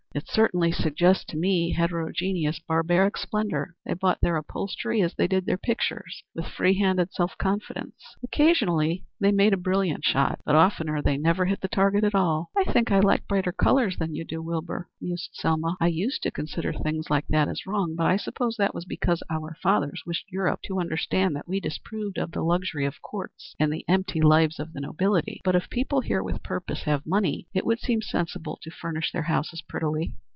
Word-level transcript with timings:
"It 0.13 0.27
certainly 0.29 0.73
suggests 0.73 1.23
to 1.29 1.37
me 1.37 1.71
heterogeneous 1.71 2.59
barbaric 2.59 3.15
splendor. 3.15 3.77
They 3.85 3.93
bought 3.93 4.19
their 4.19 4.35
upholstery 4.35 5.01
as 5.01 5.13
they 5.13 5.25
did 5.25 5.45
their 5.45 5.57
pictures, 5.57 6.25
with 6.35 6.47
free 6.47 6.73
handed 6.77 7.13
self 7.13 7.37
confidence. 7.37 7.95
Occasionally 8.21 9.05
they 9.21 9.31
made 9.31 9.53
a 9.53 9.57
brilliant 9.57 10.03
shot, 10.03 10.41
but 10.43 10.55
oftener 10.55 10.99
they 11.01 11.15
never 11.15 11.45
hit 11.45 11.61
the 11.61 11.67
target 11.69 12.03
at 12.03 12.13
all." 12.15 12.49
"I 12.57 12.63
think 12.65 12.91
I 12.91 12.99
like 12.99 13.25
brighter 13.27 13.51
colors 13.53 13.95
than 13.97 14.13
you 14.15 14.25
do, 14.25 14.41
Wilbur," 14.41 14.89
mused 14.99 15.29
Selma. 15.33 15.77
"I 15.79 15.87
used 15.87 16.23
to 16.23 16.31
consider 16.31 16.73
things 16.73 17.09
like 17.09 17.27
that 17.29 17.47
as 17.47 17.65
wrong; 17.67 17.93
but 17.95 18.07
I 18.07 18.17
suppose 18.17 18.57
that 18.57 18.73
was 18.75 18.83
because 18.83 19.21
our 19.29 19.55
fathers 19.61 20.01
wished 20.07 20.29
Europe 20.31 20.61
to 20.63 20.79
understand 20.79 21.35
that 21.37 21.47
we 21.47 21.59
disapproved 21.61 22.17
of 22.17 22.31
the 22.31 22.41
luxury 22.41 22.85
of 22.85 23.01
courts 23.03 23.53
and 23.59 23.71
the 23.71 23.85
empty 23.87 24.21
lives 24.21 24.59
of 24.59 24.73
the 24.73 24.81
nobility. 24.81 25.39
But 25.45 25.55
if 25.55 25.69
people 25.69 26.01
here 26.01 26.23
with 26.23 26.43
purpose 26.43 26.83
have 26.83 27.05
money, 27.05 27.47
it 27.53 27.63
would 27.65 27.79
seem 27.79 28.01
sensible 28.01 28.59
to 28.63 28.71
furnish 28.71 29.11
their 29.13 29.23
houses 29.23 29.61
prettily." 29.61 30.01